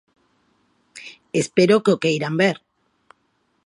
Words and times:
Espero 1.41 1.81
que 1.83 1.91
o 1.95 2.01
queiran 2.03 2.33
ver. 2.41 2.57